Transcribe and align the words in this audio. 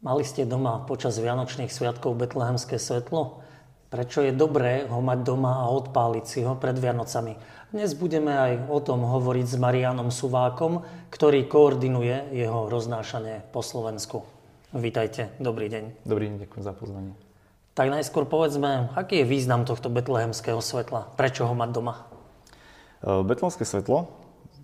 Mali 0.00 0.24
ste 0.24 0.48
doma 0.48 0.80
počas 0.88 1.20
Vianočných 1.20 1.68
sviatkov 1.68 2.16
betlehemské 2.16 2.80
svetlo? 2.80 3.44
Prečo 3.92 4.24
je 4.24 4.32
dobré 4.32 4.88
ho 4.88 4.96
mať 5.04 5.28
doma 5.28 5.60
a 5.60 5.68
odpáliť 5.76 6.24
si 6.24 6.40
ho 6.40 6.56
pred 6.56 6.72
Vianocami? 6.72 7.36
Dnes 7.68 7.92
budeme 7.92 8.32
aj 8.32 8.72
o 8.72 8.80
tom 8.80 9.04
hovoriť 9.04 9.44
s 9.44 9.60
Marianom 9.60 10.08
Suvákom, 10.08 10.88
ktorý 11.12 11.44
koordinuje 11.44 12.32
jeho 12.32 12.72
roznášanie 12.72 13.44
po 13.52 13.60
Slovensku. 13.60 14.24
Vítajte, 14.72 15.36
dobrý 15.36 15.68
deň. 15.68 16.08
Dobrý 16.08 16.32
deň, 16.32 16.48
ďakujem 16.48 16.64
za 16.64 16.72
pozvanie. 16.72 17.12
Tak 17.76 17.92
najskôr 17.92 18.24
povedzme, 18.24 18.88
aký 18.96 19.20
je 19.20 19.28
význam 19.28 19.68
tohto 19.68 19.92
betlehemského 19.92 20.64
svetla? 20.64 21.12
Prečo 21.20 21.44
ho 21.44 21.52
mať 21.52 21.76
doma? 21.76 22.08
E, 23.04 23.20
betlehemské 23.20 23.68
svetlo, 23.68 24.08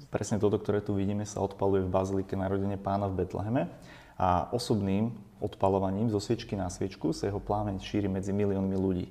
presne 0.08 0.40
toto, 0.40 0.56
ktoré 0.56 0.80
tu 0.80 0.96
vidíme, 0.96 1.28
sa 1.28 1.44
odpaluje 1.44 1.84
v 1.84 1.92
Bazilike 1.92 2.40
narodenie 2.40 2.80
pána 2.80 3.12
v 3.12 3.20
Betleheme 3.20 3.68
a 4.16 4.48
osobným 4.52 5.12
odpalovaním 5.40 6.08
zo 6.08 6.20
sviečky 6.20 6.56
na 6.56 6.72
sviečku 6.72 7.12
sa 7.12 7.28
jeho 7.28 7.40
plámeň 7.40 7.80
šíri 7.84 8.08
medzi 8.08 8.32
miliónmi 8.32 8.76
ľudí. 8.76 9.08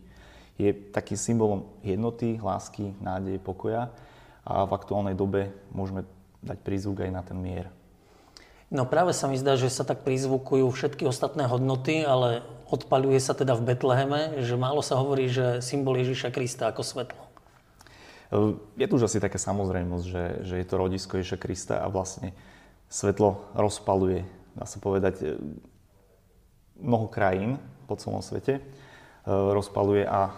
Je 0.58 0.73
takým 0.73 1.20
symbolom 1.20 1.62
jednoty, 1.86 2.41
lásky, 2.41 2.98
nádeje, 3.04 3.38
pokoja 3.38 3.94
a 4.46 4.66
v 4.66 4.72
aktuálnej 4.73 5.13
dobe 5.13 5.54
môžeme 5.70 6.08
dať 6.41 6.58
prízvuk 6.62 7.05
aj 7.05 7.12
na 7.12 7.22
ten 7.22 7.38
mier. 7.38 7.70
No 8.73 8.90
práve 8.90 9.13
sa 9.13 9.30
mi 9.30 9.38
zdá, 9.38 9.54
že 9.54 9.70
sa 9.70 9.86
tak 9.86 10.02
prizvukujú 10.02 10.66
všetky 10.73 11.05
ostatné 11.05 11.46
hodnoty, 11.46 12.02
ale 12.02 12.41
odpaluje 12.66 13.22
sa 13.22 13.38
teda 13.38 13.54
v 13.54 13.72
Betleheme, 13.74 14.41
že 14.41 14.58
málo 14.58 14.82
sa 14.82 14.98
hovorí, 14.98 15.30
že 15.30 15.62
symbol 15.62 16.02
Ježiša 16.02 16.34
Krista 16.34 16.74
ako 16.74 16.82
svetlo. 16.82 17.24
Je 18.74 18.85
tu 18.90 18.98
už 18.98 19.05
asi 19.05 19.22
taká 19.22 19.38
samozrejmosť, 19.38 20.05
že, 20.10 20.24
že 20.41 20.55
je 20.58 20.66
to 20.66 20.82
rodisko 20.82 21.22
Ježiša 21.22 21.38
Krista 21.38 21.76
a 21.77 21.88
vlastne 21.94 22.34
svetlo 22.90 23.54
rozpaluje, 23.54 24.26
dá 24.55 24.66
sa 24.66 24.80
povedať, 24.80 25.38
mnoho 26.80 27.08
krajín 27.12 27.59
po 27.86 27.96
celom 28.00 28.23
svete, 28.23 28.59
e, 28.59 28.62
rozpaluje 29.27 30.07
a 30.07 30.32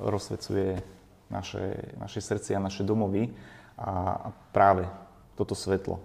rozsvecuje 0.00 0.80
naše, 1.28 1.94
naše 1.98 2.20
srdcia, 2.22 2.62
naše 2.62 2.86
domovy 2.86 3.30
a 3.76 4.30
práve 4.54 4.86
toto 5.34 5.52
svetlo 5.52 5.98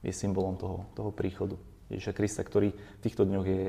je 0.00 0.12
symbolom 0.12 0.56
toho, 0.56 0.88
toho 0.96 1.12
príchodu 1.12 1.56
Ježiša 1.92 2.16
Krista, 2.16 2.42
ktorý 2.46 2.72
v 2.72 3.02
týchto 3.04 3.28
dňoch 3.28 3.46
je, 3.46 3.64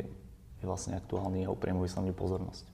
je 0.62 0.66
vlastne 0.66 0.96
aktuálny 0.96 1.44
a 1.46 1.54
upriamuje 1.54 1.92
sa 1.92 2.00
pozornosť. 2.02 2.72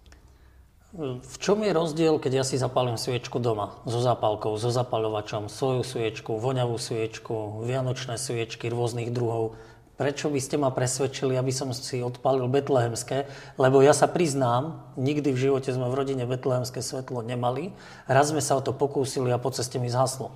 V 1.20 1.36
čom 1.44 1.60
je 1.68 1.76
rozdiel, 1.76 2.16
keď 2.16 2.32
ja 2.42 2.44
si 2.48 2.56
zapálim 2.56 2.96
sviečku 2.96 3.44
doma, 3.44 3.76
so 3.84 4.00
zápalkou, 4.00 4.56
so 4.56 4.72
zapaľovačom, 4.72 5.52
svoju 5.52 5.84
sviečku, 5.84 6.40
voňavú 6.40 6.80
sviečku, 6.80 7.68
vianočné 7.68 8.16
sviečky 8.16 8.72
rôznych 8.72 9.12
druhov, 9.12 9.60
prečo 9.98 10.30
by 10.30 10.38
ste 10.38 10.56
ma 10.62 10.70
presvedčili, 10.70 11.34
aby 11.36 11.50
som 11.50 11.74
si 11.74 12.06
odpalil 12.06 12.46
betlehemské, 12.46 13.26
lebo 13.58 13.82
ja 13.82 13.98
sa 13.98 14.06
priznám, 14.06 14.86
nikdy 14.96 15.34
v 15.34 15.42
živote 15.50 15.74
sme 15.74 15.90
v 15.90 15.98
rodine 15.98 16.24
betlehemské 16.30 16.86
svetlo 16.86 17.26
nemali. 17.26 17.74
Raz 18.06 18.30
sme 18.30 18.40
sa 18.40 18.56
o 18.56 18.62
to 18.62 18.72
pokúsili 18.78 19.34
a 19.34 19.42
po 19.42 19.50
ceste 19.50 19.82
mi 19.82 19.90
zhaslo. 19.90 20.30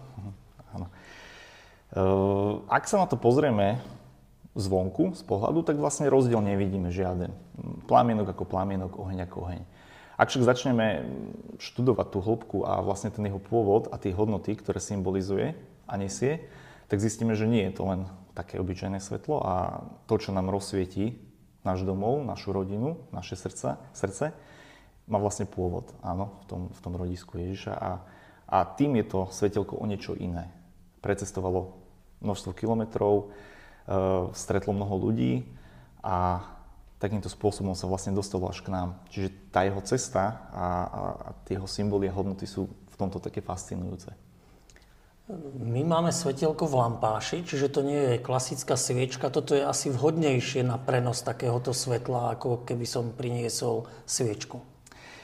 Áno. 0.73 0.87
Uh, 1.93 2.65
ak 2.73 2.89
sa 2.89 2.99
na 2.99 3.05
to 3.05 3.15
pozrieme 3.15 3.77
zvonku, 4.57 5.15
z 5.15 5.23
pohľadu, 5.23 5.63
tak 5.63 5.79
vlastne 5.79 6.11
rozdiel 6.11 6.43
nevidíme 6.43 6.91
žiaden. 6.91 7.31
Plamienok 7.87 8.35
ako 8.35 8.43
plamienok, 8.43 8.99
oheň 8.99 9.29
ako 9.29 9.37
oheň. 9.47 9.61
Ak 10.19 10.29
však 10.29 10.43
začneme 10.43 11.07
študovať 11.57 12.07
tú 12.13 12.19
hĺbku 12.21 12.57
a 12.67 12.83
vlastne 12.83 13.09
ten 13.09 13.25
jeho 13.25 13.41
pôvod 13.41 13.89
a 13.89 13.97
tie 13.97 14.13
hodnoty, 14.13 14.53
ktoré 14.53 14.77
symbolizuje 14.77 15.55
a 15.87 15.93
nesie, 15.97 16.45
tak 16.91 16.99
zistíme, 16.99 17.33
že 17.33 17.47
nie 17.47 17.63
je 17.71 17.73
to 17.79 17.87
len 17.87 18.05
také 18.31 18.59
obyčajné 18.59 18.99
svetlo 19.03 19.43
a 19.43 19.53
to, 20.07 20.15
čo 20.17 20.31
nám 20.31 20.51
rozsvietí 20.51 21.19
náš 21.61 21.85
domov, 21.85 22.25
našu 22.25 22.55
rodinu, 22.55 22.97
naše 23.13 23.37
srdce, 23.37 23.77
srdce 23.93 24.33
má 25.11 25.17
vlastne 25.19 25.45
pôvod, 25.45 25.91
áno, 26.01 26.41
v 26.41 26.45
tom, 26.47 26.61
v 26.71 26.79
tom 26.79 26.93
rodisku 26.95 27.37
Ježiša 27.37 27.73
a, 27.75 27.91
a 28.47 28.57
tým 28.63 28.97
je 29.01 29.05
to 29.05 29.19
svetelko 29.29 29.77
o 29.77 29.85
niečo 29.85 30.15
iné. 30.15 30.49
Precestovalo 31.03 31.75
množstvo 32.21 32.55
kilometrov, 32.55 33.13
e, 33.17 33.25
stretlo 34.31 34.71
mnoho 34.71 34.95
ľudí 35.09 35.43
a 36.05 36.45
takýmto 37.01 37.27
spôsobom 37.27 37.73
sa 37.73 37.89
vlastne 37.89 38.13
dostalo 38.13 38.45
až 38.45 38.61
k 38.61 38.69
nám. 38.69 39.01
Čiže 39.09 39.49
tá 39.49 39.65
jeho 39.65 39.81
cesta 39.81 40.47
a, 40.53 40.67
a, 40.85 41.01
a 41.17 41.29
tie 41.49 41.57
jeho 41.57 41.65
symboly 41.65 42.05
a 42.07 42.13
hodnoty 42.13 42.45
sú 42.45 42.69
v 42.69 42.95
tomto 42.95 43.17
také 43.17 43.41
fascinujúce. 43.41 44.13
My 45.55 45.87
máme 45.87 46.11
svetelko 46.11 46.67
v 46.67 46.75
lampáši, 46.75 47.47
čiže 47.47 47.71
to 47.71 47.87
nie 47.87 47.95
je 47.95 48.15
klasická 48.19 48.75
sviečka. 48.75 49.31
Toto 49.31 49.55
je 49.55 49.63
asi 49.63 49.87
vhodnejšie 49.87 50.59
na 50.67 50.75
prenos 50.75 51.23
takéhoto 51.23 51.71
svetla, 51.71 52.35
ako 52.35 52.67
keby 52.67 52.83
som 52.83 53.15
priniesol 53.15 53.87
sviečku. 54.03 54.59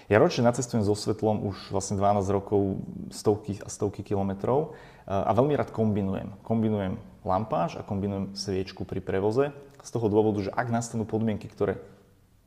Ja 0.07 0.23
ročne 0.23 0.47
nacestujem 0.47 0.87
so 0.87 0.95
svetlom 0.95 1.43
už 1.51 1.75
vlastne 1.75 1.99
12 1.99 2.23
rokov, 2.31 2.79
stovky 3.11 3.59
a 3.59 3.67
stovky 3.67 4.07
kilometrov 4.07 4.79
a 5.03 5.27
veľmi 5.35 5.51
rád 5.59 5.75
kombinujem. 5.75 6.31
Kombinujem 6.39 6.95
lampáš 7.27 7.75
a 7.75 7.83
kombinujem 7.83 8.31
sviečku 8.31 8.87
pri 8.87 9.03
prevoze 9.03 9.51
z 9.83 9.89
toho 9.91 10.07
dôvodu, 10.07 10.39
že 10.39 10.55
ak 10.55 10.71
nastanú 10.71 11.03
podmienky, 11.03 11.51
ktoré 11.51 11.83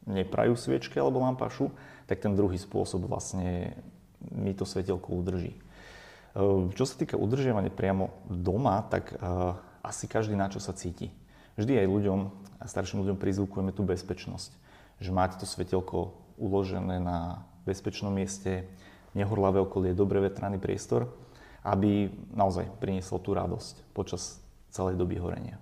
neprajú 0.09 0.57
sviečky 0.57 0.97
alebo 0.97 1.21
lampášu, 1.21 1.69
tak 2.09 2.25
ten 2.25 2.33
druhý 2.33 2.57
spôsob 2.57 3.05
vlastne 3.05 3.77
mi 4.33 4.57
to 4.57 4.65
svetelko 4.65 5.13
udrží. 5.13 5.61
Ehm, 6.35 6.71
čo 6.75 6.87
sa 6.87 6.95
týka 6.95 7.19
udržiavania 7.19 7.73
priamo 7.73 8.15
doma, 8.31 8.87
tak 8.87 9.15
uh, 9.19 9.59
asi 9.83 10.07
každý 10.07 10.39
na 10.39 10.47
čo 10.47 10.63
sa 10.63 10.71
cíti. 10.71 11.11
Vždy 11.59 11.83
aj 11.83 11.89
ľuďom, 11.91 12.21
starším 12.63 13.03
ľuďom 13.03 13.19
prizvukujeme 13.19 13.75
tú 13.75 13.83
bezpečnosť. 13.83 14.55
Že 15.03 15.11
máte 15.11 15.37
to 15.41 15.47
svetelko 15.49 16.15
uložené 16.39 17.03
na 17.03 17.43
bezpečnom 17.67 18.15
mieste, 18.15 18.65
nehorlavé 19.13 19.59
okolie, 19.59 19.93
dobre 19.93 20.23
vetraný 20.23 20.63
priestor, 20.63 21.11
aby 21.67 22.09
naozaj 22.33 22.71
prinieslo 22.81 23.21
tú 23.21 23.37
radosť 23.37 23.93
počas 23.93 24.41
celej 24.73 24.97
doby 24.97 25.21
horenia. 25.21 25.61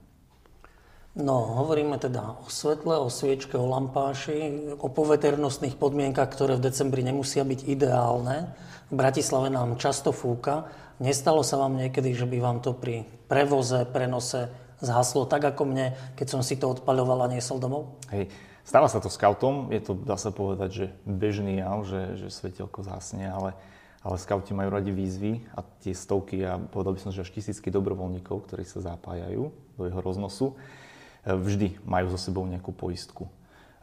No, 1.18 1.66
hovoríme 1.66 1.98
teda 1.98 2.38
o 2.38 2.46
svetle, 2.46 2.94
o 3.02 3.10
sviečke, 3.10 3.58
o 3.58 3.66
lampáši, 3.66 4.70
o 4.78 4.86
poveternostných 4.86 5.74
podmienkach, 5.74 6.30
ktoré 6.30 6.54
v 6.54 6.70
decembri 6.70 7.02
nemusia 7.02 7.42
byť 7.42 7.66
ideálne. 7.66 8.54
V 8.86 8.94
Bratislave 8.94 9.50
nám 9.50 9.82
často 9.82 10.14
fúka. 10.14 10.70
Nestalo 11.02 11.42
sa 11.42 11.58
vám 11.58 11.74
niekedy, 11.74 12.14
že 12.14 12.22
by 12.22 12.38
vám 12.38 12.58
to 12.62 12.70
pri 12.70 13.02
prevoze, 13.26 13.82
prenose 13.90 14.46
zhaslo 14.78 15.26
tak 15.26 15.42
ako 15.42 15.66
mne, 15.66 15.98
keď 16.14 16.38
som 16.38 16.40
si 16.46 16.54
to 16.54 16.70
odpaľoval 16.70 17.26
a 17.26 17.32
niesol 17.34 17.58
domov? 17.58 17.98
Hej, 18.14 18.30
stáva 18.62 18.86
sa 18.86 19.02
to 19.02 19.10
scoutom, 19.10 19.74
je 19.74 19.82
to, 19.82 19.98
dá 19.98 20.14
sa 20.14 20.30
povedať, 20.30 20.70
že 20.70 20.86
bežný 21.02 21.58
jav, 21.58 21.82
že, 21.82 22.14
že 22.14 22.30
svetelko 22.30 22.86
zhasne, 22.86 23.26
ale, 23.26 23.58
ale 24.06 24.16
scouti 24.22 24.54
majú 24.54 24.70
radi 24.70 24.94
výzvy 24.94 25.50
a 25.50 25.66
tie 25.82 25.98
stovky 25.98 26.46
a 26.46 26.62
povedal 26.62 26.94
by 26.94 27.00
som, 27.02 27.10
že 27.10 27.26
až 27.26 27.34
tisícky 27.34 27.74
dobrovoľníkov, 27.74 28.46
ktorí 28.46 28.62
sa 28.62 28.78
zapájajú 28.94 29.50
do 29.50 29.82
jeho 29.82 29.98
roznosu, 29.98 30.54
vždy 31.37 31.77
majú 31.84 32.09
so 32.15 32.19
sebou 32.21 32.49
nejakú 32.49 32.72
poistku. 32.72 33.28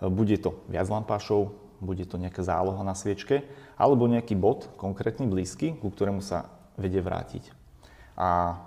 Bude 0.02 0.36
to 0.42 0.66
viac 0.66 0.90
lampášov, 0.90 1.54
bude 1.84 2.08
to 2.10 2.18
nejaká 2.18 2.42
záloha 2.42 2.82
na 2.82 2.98
sviečke, 2.98 3.46
alebo 3.78 4.10
nejaký 4.10 4.34
bod, 4.34 4.72
konkrétny, 4.80 5.30
blízky, 5.30 5.78
ku 5.78 5.94
ktorému 5.94 6.24
sa 6.24 6.50
vedie 6.80 7.04
vrátiť. 7.04 7.52
A 8.16 8.60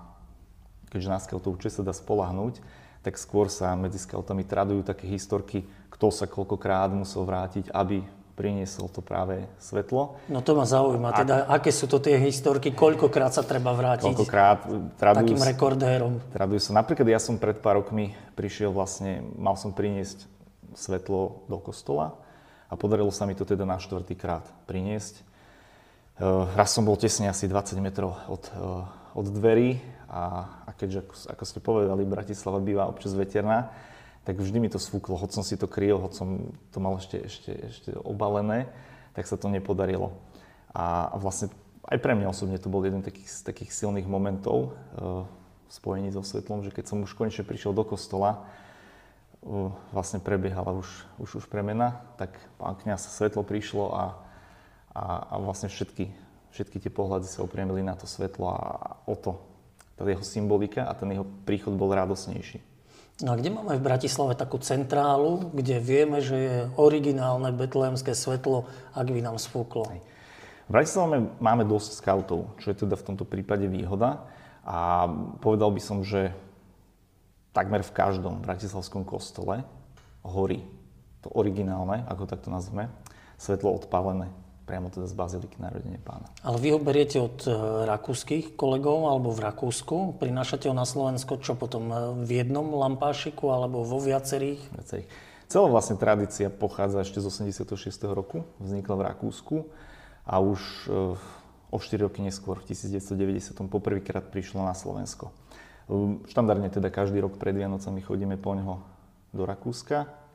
keďže 0.92 1.12
na 1.12 1.20
scoutov 1.20 1.56
určite 1.56 1.80
sa 1.80 1.82
dá 1.82 1.92
spolahnúť, 1.96 2.60
tak 3.02 3.16
skôr 3.16 3.48
sa 3.48 3.72
medzi 3.78 3.96
scoutami 4.00 4.44
tradujú 4.44 4.84
také 4.84 5.08
historky, 5.08 5.64
kto 5.88 6.12
sa 6.12 6.28
koľkokrát 6.28 6.92
musel 6.92 7.24
vrátiť, 7.24 7.72
aby 7.72 8.04
priniesol 8.38 8.86
to 8.86 9.02
práve 9.02 9.42
svetlo. 9.58 10.22
No 10.30 10.38
to 10.46 10.54
ma 10.54 10.62
zaujíma, 10.62 11.10
teda 11.10 11.50
a, 11.50 11.58
aké 11.58 11.74
sú 11.74 11.90
to 11.90 11.98
tie 11.98 12.14
historky, 12.22 12.70
koľkokrát 12.70 13.34
sa 13.34 13.42
treba 13.42 13.74
vrátiť 13.74 14.14
koľkokrát, 14.14 14.70
tradujú, 14.94 15.34
takým 15.34 15.42
rekordérom. 15.42 16.12
Tradujú 16.30 16.70
sa. 16.70 16.78
Napríklad 16.78 17.10
ja 17.10 17.18
som 17.18 17.34
pred 17.34 17.58
pár 17.58 17.82
rokmi 17.82 18.14
prišiel 18.38 18.70
vlastne, 18.70 19.26
mal 19.34 19.58
som 19.58 19.74
priniesť 19.74 20.30
svetlo 20.78 21.42
do 21.50 21.58
kostola 21.58 22.14
a 22.70 22.78
podarilo 22.78 23.10
sa 23.10 23.26
mi 23.26 23.34
to 23.34 23.42
teda 23.42 23.66
na 23.66 23.82
štvrtýkrát 23.82 24.46
priniesť. 24.70 25.26
Eh, 26.18 26.24
raz 26.54 26.74
som 26.74 26.86
bol 26.86 26.94
tesne 26.94 27.26
asi 27.26 27.50
20 27.50 27.82
metrov 27.82 28.14
od, 28.30 28.46
eh, 28.54 29.18
od 29.18 29.26
dverí 29.34 29.82
a, 30.06 30.46
a 30.66 30.70
keďže, 30.74 31.02
ako, 31.02 31.14
ako 31.34 31.44
ste 31.46 31.58
povedali, 31.58 32.02
Bratislava 32.06 32.58
býva 32.62 32.90
občas 32.90 33.14
veterná, 33.14 33.70
tak 34.28 34.36
vždy 34.36 34.60
mi 34.60 34.68
to 34.68 34.76
sfúklo. 34.76 35.16
Hoď 35.16 35.40
som 35.40 35.44
si 35.44 35.56
to 35.56 35.64
kryl, 35.64 35.96
hoď 35.96 36.12
som 36.12 36.52
to 36.68 36.84
mal 36.84 37.00
ešte, 37.00 37.16
ešte, 37.16 37.52
ešte 37.56 37.90
obalené, 38.04 38.68
tak 39.16 39.24
sa 39.24 39.40
to 39.40 39.48
nepodarilo. 39.48 40.12
A, 40.76 41.08
a 41.08 41.16
vlastne 41.16 41.48
aj 41.88 41.96
pre 41.96 42.12
mňa 42.12 42.28
osobne 42.28 42.60
to 42.60 42.68
bol 42.68 42.84
jeden 42.84 43.00
takých, 43.00 43.24
z 43.24 43.40
takých 43.48 43.72
silných 43.72 44.04
momentov 44.04 44.76
uh, 45.00 45.24
v 45.64 45.72
spojení 45.72 46.12
so 46.12 46.20
svetlom, 46.20 46.60
že 46.60 46.76
keď 46.76 46.92
som 46.92 47.00
už 47.00 47.16
konečne 47.16 47.40
prišiel 47.40 47.72
do 47.72 47.88
kostola, 47.88 48.44
vlastne 49.96 50.20
prebiehala 50.20 50.76
už, 50.76 50.88
už, 51.16 51.30
už 51.40 51.44
premena, 51.48 52.04
tak 52.20 52.36
pán 52.60 52.76
kniaz 52.76 53.08
svetlo 53.08 53.46
prišlo 53.46 53.96
a, 53.96 54.04
a, 54.92 55.02
a 55.24 55.34
vlastne 55.40 55.72
všetky, 55.72 56.12
všetky 56.52 56.76
tie 56.84 56.92
pohľady 56.92 57.32
sa 57.32 57.46
upriamili 57.46 57.80
na 57.80 57.96
to 57.96 58.04
svetlo 58.04 58.44
a 58.52 58.60
o 59.08 59.16
to, 59.16 59.40
tá 59.96 60.04
jeho 60.04 60.20
symbolika 60.20 60.84
a 60.84 60.92
ten 60.92 61.16
jeho 61.16 61.24
príchod 61.48 61.72
bol 61.72 61.88
radosnejší. 61.90 62.67
No 63.18 63.34
a 63.34 63.38
kde 63.38 63.50
máme 63.50 63.74
v 63.74 63.82
Bratislave 63.82 64.38
takú 64.38 64.62
centrálu, 64.62 65.50
kde 65.50 65.82
vieme, 65.82 66.22
že 66.22 66.36
je 66.38 66.56
originálne 66.78 67.50
betlémske 67.50 68.14
svetlo, 68.14 68.70
ak 68.94 69.10
by 69.10 69.18
nám 69.18 69.42
spúklo? 69.42 69.90
V 69.90 70.70
Bratislave 70.70 71.26
máme 71.42 71.66
dosť 71.66 71.98
skautov, 71.98 72.54
čo 72.62 72.70
je 72.70 72.86
teda 72.86 72.94
v 72.94 73.06
tomto 73.10 73.26
prípade 73.26 73.66
výhoda. 73.66 74.22
A 74.62 75.10
povedal 75.42 75.74
by 75.74 75.82
som, 75.82 76.06
že 76.06 76.30
takmer 77.50 77.82
v 77.82 77.90
každom 77.90 78.38
bratislavskom 78.38 79.02
kostole 79.02 79.66
horí 80.22 80.62
to 81.24 81.32
originálne, 81.34 82.06
ako 82.06 82.30
takto 82.30 82.54
nazveme, 82.54 82.86
svetlo 83.34 83.74
odpálené 83.82 84.30
priamo 84.68 84.92
teda 84.92 85.08
z 85.08 85.16
Baziliky 85.16 85.56
narodenie 85.56 85.96
pána. 85.96 86.28
Ale 86.44 86.60
vy 86.60 86.76
ho 86.76 86.80
beriete 86.80 87.16
od 87.16 87.40
e, 87.48 87.56
rakúskych 87.88 88.52
kolegov 88.52 89.08
alebo 89.08 89.32
v 89.32 89.40
Rakúsku? 89.48 90.20
Prinášate 90.20 90.68
ho 90.68 90.76
na 90.76 90.84
Slovensko 90.84 91.40
čo 91.40 91.56
potom 91.56 91.88
e, 91.88 91.96
v 92.28 92.44
jednom 92.44 92.68
lampášiku 92.76 93.48
alebo 93.48 93.80
vo 93.88 93.96
viacerých? 93.96 94.60
Viacerých. 94.76 95.08
Celá 95.48 95.72
vlastne 95.72 95.96
tradícia 95.96 96.52
pochádza 96.52 97.00
ešte 97.00 97.24
z 97.24 97.32
86. 97.32 97.88
roku, 98.12 98.44
vznikla 98.60 98.94
v 99.00 99.02
Rakúsku 99.08 99.56
a 100.28 100.36
už 100.44 100.60
e, 100.60 101.16
o 101.72 101.78
4 101.80 102.04
roky 102.04 102.20
neskôr, 102.20 102.60
v 102.60 102.68
1990. 102.76 103.56
poprvýkrát 103.72 104.28
prišlo 104.28 104.60
na 104.60 104.76
Slovensko. 104.76 105.32
Štandardne 106.28 106.68
teda 106.68 106.92
každý 106.92 107.24
rok 107.24 107.40
pred 107.40 107.56
Vianocami 107.56 108.04
chodíme 108.04 108.36
po 108.36 108.52
neho 108.52 108.84
do 109.32 109.48
Rakúska 109.48 110.27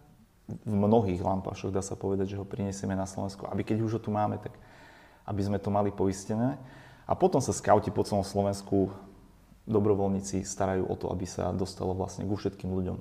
v 0.48 0.74
mnohých 0.76 1.24
lampášoch 1.24 1.72
dá 1.72 1.80
sa 1.80 1.96
povedať, 1.96 2.36
že 2.36 2.40
ho 2.40 2.46
prinesieme 2.48 2.94
na 2.94 3.08
Slovensko, 3.08 3.48
aby 3.48 3.64
keď 3.64 3.78
už 3.80 3.92
ho 3.98 4.02
tu 4.04 4.12
máme, 4.12 4.38
tak 4.44 4.52
aby 5.24 5.42
sme 5.44 5.60
to 5.60 5.72
mali 5.72 5.90
poistené. 5.90 6.60
A 7.08 7.16
potom 7.16 7.40
sa 7.40 7.56
skauti 7.56 7.92
po 7.92 8.04
celom 8.04 8.28
Slovensku, 8.28 8.92
dobrovoľníci 9.64 10.44
starajú 10.44 10.84
o 10.88 10.96
to, 11.00 11.08
aby 11.12 11.24
sa 11.24 11.56
dostalo 11.56 11.96
vlastne 11.96 12.28
ku 12.28 12.36
všetkým 12.36 12.68
ľuďom, 12.68 12.98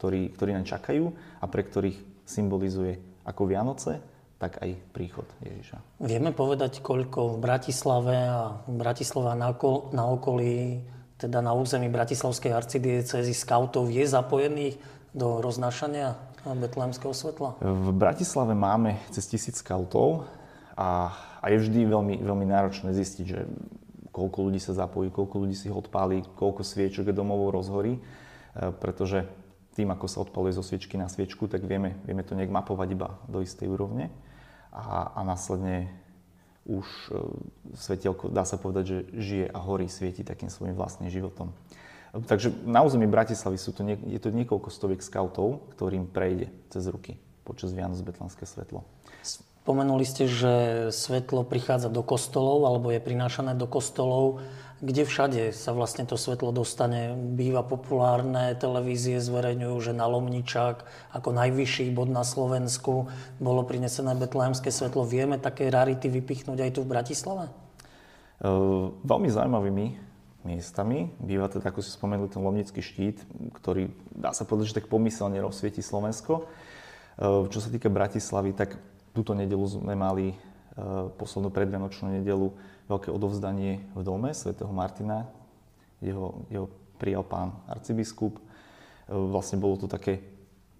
ktorí, 0.00 0.32
ktorí 0.32 0.50
nám 0.56 0.64
čakajú 0.64 1.12
a 1.40 1.44
pre 1.44 1.64
ktorých 1.64 2.24
symbolizuje 2.24 2.96
ako 3.28 3.42
Vianoce, 3.44 4.00
tak 4.38 4.62
aj 4.62 4.70
príchod 4.94 5.26
Ježiša. 5.42 6.00
Vieme 6.00 6.30
povedať, 6.32 6.80
koľko 6.80 7.36
v 7.36 7.38
Bratislave 7.42 8.16
a 8.16 8.54
Bratislava 8.70 9.34
na, 9.34 9.52
okol, 9.52 9.90
na 9.92 10.08
okolí, 10.08 10.80
teda 11.18 11.42
na 11.42 11.52
území 11.52 11.90
Bratislavskej 11.90 12.54
arcidiecezy 12.54 13.34
skautov 13.34 13.90
je 13.90 14.06
zapojených 14.06 14.78
do 15.10 15.42
roznášania 15.42 16.14
betlémskeho 16.56 17.12
svetla? 17.12 17.60
V 17.60 17.90
Bratislave 17.92 18.56
máme 18.56 18.96
cez 19.12 19.28
tisíc 19.28 19.60
skautov 19.60 20.24
a, 20.78 21.12
a 21.42 21.44
je 21.52 21.60
vždy 21.60 21.84
veľmi, 21.84 22.14
veľmi 22.24 22.46
náročné 22.48 22.94
zistiť, 22.94 23.24
že 23.26 23.40
koľko 24.14 24.38
ľudí 24.50 24.60
sa 24.62 24.74
zapojí, 24.74 25.12
koľko 25.12 25.46
ľudí 25.46 25.54
si 25.54 25.68
ho 25.68 25.76
odpálí, 25.78 26.24
koľko 26.34 26.64
sviečok 26.64 27.12
domov 27.12 27.52
rozhorí, 27.52 27.98
e, 27.98 28.00
pretože 28.82 29.28
tým, 29.78 29.94
ako 29.94 30.06
sa 30.10 30.24
odpaluje 30.26 30.58
zo 30.58 30.66
sviečky 30.66 30.98
na 30.98 31.06
sviečku, 31.06 31.46
tak 31.46 31.62
vieme, 31.62 31.94
vieme 32.02 32.26
to 32.26 32.34
nejak 32.34 32.50
mapovať 32.50 32.88
iba 32.98 33.14
do 33.30 33.38
istej 33.38 33.70
úrovne 33.70 34.10
a, 34.74 35.14
a 35.14 35.20
následne 35.22 35.86
už 36.68 36.84
e, 36.84 37.22
svetielko, 37.78 38.28
dá 38.28 38.42
sa 38.42 38.58
povedať, 38.58 38.84
že 38.84 38.98
žije 39.16 39.46
a 39.48 39.58
horí, 39.62 39.86
svieti 39.86 40.26
takým 40.26 40.52
svojim 40.52 40.74
vlastným 40.74 41.08
životom. 41.08 41.54
Takže 42.12 42.52
na 42.64 42.80
území 42.80 43.04
Bratislavy 43.04 43.60
sú 43.60 43.76
to, 43.76 43.84
nie, 43.84 44.00
je 44.08 44.20
to 44.20 44.32
niekoľko 44.32 44.72
stoviek 44.72 45.04
skautov, 45.04 45.68
ktorým 45.76 46.08
prejde 46.08 46.48
cez 46.72 46.88
ruky 46.88 47.20
počas 47.44 47.72
Vianoc 47.72 48.00
Betlenské 48.04 48.44
svetlo. 48.48 48.84
Spomenuli 49.24 50.04
ste, 50.08 50.24
že 50.24 50.52
svetlo 50.88 51.44
prichádza 51.44 51.92
do 51.92 52.00
kostolov 52.00 52.64
alebo 52.64 52.88
je 52.88 53.04
prinášané 53.04 53.52
do 53.52 53.68
kostolov. 53.68 54.40
Kde 54.80 55.04
všade 55.04 55.52
sa 55.52 55.76
vlastne 55.76 56.08
to 56.08 56.16
svetlo 56.16 56.56
dostane? 56.56 57.12
Býva 57.12 57.60
populárne, 57.60 58.56
televízie 58.56 59.20
zverejňujú, 59.20 59.76
že 59.90 59.92
na 59.92 60.08
Lomničák 60.08 60.88
ako 61.12 61.28
najvyšší 61.36 61.92
bod 61.92 62.08
na 62.08 62.24
Slovensku 62.24 63.12
bolo 63.36 63.60
prinesené 63.68 64.16
betlémske 64.16 64.72
svetlo. 64.72 65.04
Vieme 65.04 65.36
také 65.36 65.68
rarity 65.68 66.08
vypichnúť 66.08 66.64
aj 66.64 66.70
tu 66.72 66.80
v 66.86 66.90
Bratislave? 66.94 67.52
Uh, 68.40 68.94
veľmi 69.04 69.28
zaujímavými 69.28 70.07
miestami. 70.46 71.10
Býva 71.18 71.50
to, 71.50 71.58
ako 71.58 71.82
si 71.82 71.90
spomenuli, 71.90 72.30
ten 72.30 72.42
Lomnický 72.42 72.82
štít, 72.82 73.22
ktorý, 73.58 73.90
dá 74.14 74.30
sa 74.30 74.46
povedať, 74.46 74.74
že 74.74 74.78
tak 74.82 74.90
pomyselne 74.90 75.38
rozsvieti 75.42 75.82
Slovensko. 75.82 76.44
E, 76.44 76.44
čo 77.50 77.58
sa 77.58 77.68
týka 77.70 77.90
Bratislavy, 77.90 78.54
tak 78.54 78.78
túto 79.16 79.34
nedelu 79.34 79.64
sme 79.66 79.98
mali 79.98 80.32
e, 80.32 80.36
poslednú 81.18 81.50
predvianočnú 81.50 82.22
nedelu 82.22 82.54
veľké 82.86 83.10
odovzdanie 83.10 83.82
v 83.92 84.02
dome 84.06 84.30
svätého 84.32 84.70
Martina, 84.70 85.26
kde 85.98 86.12
ho, 86.14 86.46
kde 86.46 86.58
ho 86.62 86.66
prijal 86.96 87.26
pán 87.26 87.58
arcibiskup. 87.66 88.38
E, 88.38 88.42
vlastne 89.10 89.58
bolo 89.58 89.74
to 89.74 89.90
také 89.90 90.22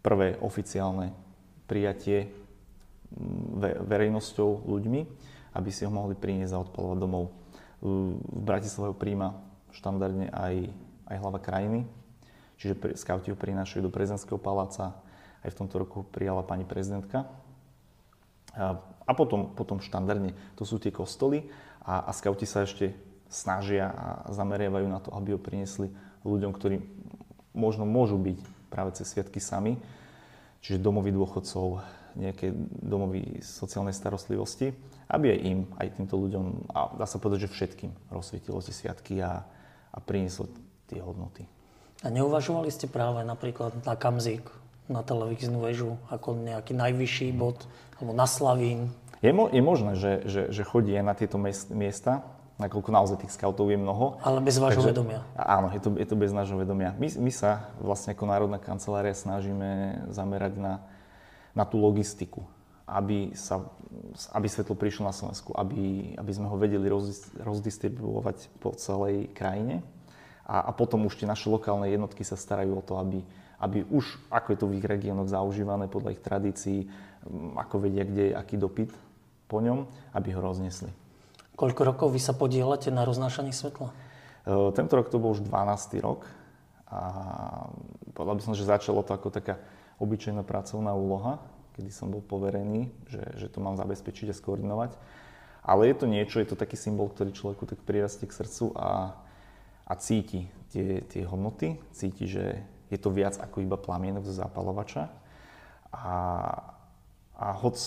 prvé 0.03 0.39
oficiálne 0.39 1.11
prijatie 1.67 2.31
verejnosťou, 3.89 4.69
ľuďmi, 4.69 5.01
aby 5.57 5.71
si 5.73 5.85
ho 5.85 5.93
mohli 5.93 6.13
priniesť 6.13 6.53
a 6.55 6.63
odpalovať 6.65 6.99
domov. 7.01 7.33
V 7.79 8.19
Bratislave 8.43 8.95
príjma 8.95 9.39
štandardne 9.71 10.33
aj, 10.35 10.71
aj 11.07 11.17
hlava 11.23 11.39
krajiny. 11.39 11.87
Čiže 12.59 12.99
skauti 12.99 13.31
ho 13.31 13.39
prinášajú 13.39 13.87
do 13.87 13.95
prezidentského 13.95 14.39
paláca. 14.39 14.99
Aj 15.39 15.51
v 15.51 15.59
tomto 15.59 15.79
roku 15.79 16.03
prijala 16.03 16.43
pani 16.43 16.67
prezidentka. 16.67 17.31
A, 18.59 18.83
a 18.83 19.13
potom, 19.15 19.55
potom 19.55 19.79
štandardne 19.79 20.35
to 20.59 20.67
sú 20.67 20.83
tie 20.83 20.91
kostoly 20.91 21.47
a, 21.87 22.09
a 22.09 22.11
skauti 22.11 22.45
sa 22.45 22.67
ešte 22.67 22.91
snažia 23.31 23.93
a 23.93 24.07
zameriavajú 24.35 24.87
na 24.91 24.99
to, 24.99 25.15
aby 25.15 25.37
ho 25.37 25.41
priniesli 25.41 25.93
ľuďom, 26.27 26.51
ktorí 26.57 26.83
možno 27.55 27.87
môžu 27.87 28.19
byť 28.19 28.39
práve 28.73 28.91
cez 28.97 29.07
sviatky 29.09 29.39
sami, 29.39 29.79
čiže 30.65 30.83
domovy 30.83 31.15
dôchodcov, 31.15 31.81
nejaké 32.17 32.55
domovy 32.85 33.43
sociálnej 33.45 33.93
starostlivosti, 33.93 34.73
aby 35.09 35.35
aj 35.35 35.39
im, 35.45 35.61
aj 35.77 35.89
týmto 35.97 36.17
ľuďom, 36.21 36.45
a 36.73 36.97
dá 36.97 37.07
sa 37.09 37.21
povedať, 37.21 37.49
že 37.49 37.55
všetkým 37.55 37.93
rozsvietilo 38.13 38.61
tie 38.61 38.73
sviatky 38.77 39.21
a, 39.25 39.45
a 39.93 39.99
prinieslo 40.01 40.49
tie 40.89 41.01
hodnoty. 41.01 41.45
A 42.05 42.15
neuvažovali 42.15 42.71
ste 42.71 42.87
práve 42.87 43.27
napríklad 43.27 43.75
na 43.83 43.99
Kamzik, 43.99 44.47
na 44.89 45.05
televíznu 45.05 45.61
väžu, 45.61 46.01
ako 46.09 46.39
nejaký 46.39 46.73
najvyšší 46.73 47.35
bod, 47.37 47.67
alebo 47.99 48.15
na 48.15 48.25
Slavín? 48.25 48.95
Je, 49.19 49.35
mo- 49.35 49.51
je 49.51 49.59
možné, 49.59 49.99
že, 49.99 50.13
že, 50.25 50.43
že 50.55 50.63
chodí 50.63 50.95
aj 50.95 51.05
na 51.05 51.15
tieto 51.19 51.37
miesta, 51.75 52.23
nakoľko 52.59 52.91
naozaj 52.91 53.17
tých 53.23 53.35
scoutov 53.35 53.71
je 53.71 53.79
mnoho. 53.79 54.19
Ale 54.23 54.43
bez 54.43 54.59
vášho 54.59 54.83
Takže, 54.83 54.91
vedomia. 54.95 55.21
Áno, 55.35 55.71
je 55.75 55.81
to, 55.83 55.95
je 55.95 56.07
to 56.07 56.17
bez 56.19 56.31
nášho 56.35 56.59
vedomia. 56.59 56.95
My, 56.99 57.07
my 57.07 57.33
sa 57.35 57.71
vlastne 57.79 58.15
ako 58.15 58.25
Národná 58.27 58.59
kancelária 58.59 59.15
snažíme 59.15 60.03
zamerať 60.11 60.59
na, 60.59 60.73
na 61.59 61.67
tú 61.67 61.83
logistiku, 61.83 62.47
aby, 62.87 63.35
sa, 63.35 63.67
aby 64.31 64.47
svetlo 64.47 64.79
prišlo 64.79 65.11
na 65.11 65.15
Slovensku, 65.15 65.51
aby, 65.59 66.15
aby 66.15 66.31
sme 66.31 66.47
ho 66.47 66.55
vedeli 66.55 66.87
roz, 66.87 67.35
rozdistribuovať 67.43 68.63
po 68.63 68.79
celej 68.79 69.35
krajine. 69.35 69.83
A, 70.47 70.71
a 70.71 70.71
potom 70.71 71.03
už 71.11 71.19
tie 71.19 71.27
naše 71.27 71.51
lokálne 71.51 71.91
jednotky 71.91 72.23
sa 72.23 72.39
starajú 72.39 72.79
o 72.79 72.87
to, 72.87 72.95
aby, 73.03 73.21
aby 73.59 73.83
už, 73.91 74.07
ako 74.31 74.49
je 74.55 74.59
to 74.63 74.67
v 74.71 74.77
ich 74.79 74.87
regiónoch 74.87 75.29
zaužívané 75.29 75.91
podľa 75.91 76.15
ich 76.15 76.23
tradícií, 76.23 76.87
ako 77.59 77.83
vedia, 77.83 78.07
kde 78.07 78.33
je 78.33 78.39
aký 78.39 78.57
dopyt 78.57 78.95
po 79.51 79.59
ňom, 79.59 79.85
aby 80.15 80.33
ho 80.33 80.41
roznesli. 80.41 80.89
Koľko 81.59 81.83
rokov 81.83 82.09
vy 82.15 82.23
sa 82.23 82.39
podielate 82.39 82.95
na 82.95 83.03
roznášaní 83.03 83.51
svetla? 83.51 83.91
E, 83.91 84.73
tento 84.79 84.95
rok 84.95 85.11
to 85.11 85.19
bol 85.19 85.35
už 85.35 85.43
12. 85.43 85.99
rok 85.99 86.23
a 86.89 87.01
povedal 88.15 88.39
by 88.39 88.43
som, 88.47 88.55
že 88.57 88.65
začalo 88.65 89.05
to 89.05 89.13
ako 89.13 89.29
taká 89.29 89.61
obyčajná 89.99 90.47
pracovná 90.47 90.95
úloha, 90.95 91.43
kedy 91.79 91.95
som 91.95 92.11
bol 92.11 92.19
poverený, 92.19 92.91
že, 93.07 93.23
že 93.39 93.47
to 93.47 93.63
mám 93.63 93.79
zabezpečiť 93.79 94.35
a 94.35 94.35
skoordinovať. 94.35 94.99
Ale 95.63 95.87
je 95.87 95.95
to 95.95 96.11
niečo, 96.11 96.43
je 96.43 96.51
to 96.51 96.59
taký 96.59 96.75
symbol, 96.75 97.07
ktorý 97.07 97.31
človeku 97.31 97.71
tak 97.71 97.79
prirastie 97.87 98.27
k 98.27 98.35
srdcu 98.35 98.75
a, 98.75 99.15
a 99.87 99.93
cíti 99.95 100.51
tie, 100.75 101.07
tie 101.07 101.23
hodnoty, 101.23 101.79
cíti, 101.95 102.27
že 102.27 102.67
je 102.91 102.99
to 102.99 103.15
viac 103.15 103.39
ako 103.39 103.63
iba 103.63 103.79
plamienok 103.79 104.27
zo 104.27 104.35
zápalovača. 104.35 105.07
A, 105.95 106.17
a 107.39 107.49
hoc 107.55 107.79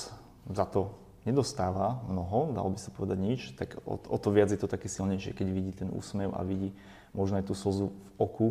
za 0.48 0.66
to 0.72 0.96
nedostáva 1.28 2.02
mnoho, 2.10 2.56
dalo 2.56 2.74
by 2.74 2.80
sa 2.80 2.90
povedať 2.96 3.18
nič, 3.20 3.42
tak 3.54 3.78
o, 3.86 4.00
o 4.00 4.18
to 4.18 4.30
viac 4.34 4.50
je 4.50 4.58
to 4.58 4.72
také 4.72 4.90
silnejšie, 4.90 5.38
keď 5.38 5.48
vidí 5.52 5.72
ten 5.76 5.90
úsmev 5.94 6.34
a 6.34 6.42
vidí 6.42 6.74
možno 7.14 7.38
aj 7.38 7.46
tú 7.46 7.54
slzu 7.54 7.92
v 7.92 8.10
oku 8.18 8.48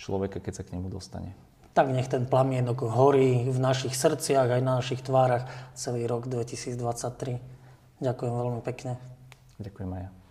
človeka, 0.00 0.42
keď 0.42 0.62
sa 0.62 0.66
k 0.66 0.74
nemu 0.74 0.90
dostane. 0.90 1.36
Tak 1.72 1.88
nech 1.88 2.08
ten 2.08 2.28
plamienok 2.28 2.84
horí 2.84 3.48
v 3.48 3.58
našich 3.58 3.96
srdciach 3.96 4.48
aj 4.48 4.60
na 4.60 4.76
našich 4.76 5.00
tvárach 5.00 5.48
celý 5.72 6.04
rok 6.04 6.28
2023. 6.28 7.40
Ďakujem 8.04 8.34
veľmi 8.34 8.60
pekne. 8.60 9.00
Ďakujem 9.56 9.90
aj 9.96 10.02
ja. 10.04 10.21